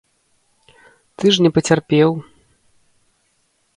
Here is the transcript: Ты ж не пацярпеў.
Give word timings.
Ты 1.23 1.33
ж 1.35 1.45
не 1.47 1.51
пацярпеў. 1.57 2.09